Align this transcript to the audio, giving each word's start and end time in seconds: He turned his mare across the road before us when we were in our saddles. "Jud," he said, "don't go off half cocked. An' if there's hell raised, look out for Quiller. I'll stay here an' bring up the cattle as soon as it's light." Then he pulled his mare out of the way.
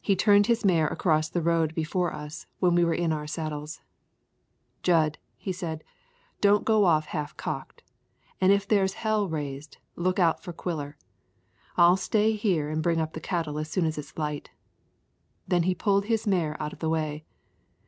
He 0.00 0.16
turned 0.16 0.48
his 0.48 0.64
mare 0.64 0.88
across 0.88 1.28
the 1.28 1.40
road 1.40 1.76
before 1.76 2.12
us 2.12 2.46
when 2.58 2.74
we 2.74 2.84
were 2.84 2.92
in 2.92 3.12
our 3.12 3.28
saddles. 3.28 3.82
"Jud," 4.82 5.16
he 5.36 5.52
said, 5.52 5.84
"don't 6.40 6.64
go 6.64 6.84
off 6.86 7.06
half 7.06 7.36
cocked. 7.36 7.84
An' 8.40 8.50
if 8.50 8.66
there's 8.66 8.94
hell 8.94 9.28
raised, 9.28 9.78
look 9.94 10.18
out 10.18 10.42
for 10.42 10.52
Quiller. 10.52 10.96
I'll 11.76 11.96
stay 11.96 12.32
here 12.32 12.68
an' 12.68 12.80
bring 12.80 13.00
up 13.00 13.12
the 13.12 13.20
cattle 13.20 13.60
as 13.60 13.70
soon 13.70 13.84
as 13.86 13.96
it's 13.96 14.18
light." 14.18 14.50
Then 15.46 15.62
he 15.62 15.72
pulled 15.76 16.06
his 16.06 16.26
mare 16.26 16.60
out 16.60 16.72
of 16.72 16.80
the 16.80 16.90
way. 16.90 17.24